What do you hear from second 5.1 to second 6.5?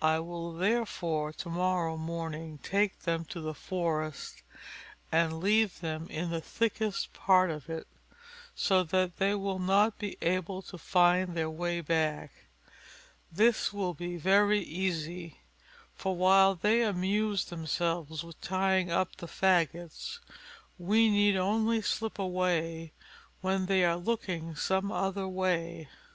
and leave them in the